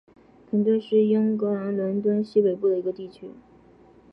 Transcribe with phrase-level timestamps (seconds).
[0.49, 3.29] 肯顿是英格兰伦敦西北部的一个地区。